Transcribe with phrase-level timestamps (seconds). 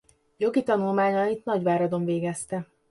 [0.37, 2.67] Jogi tanulmányait Nagyváradon végezte.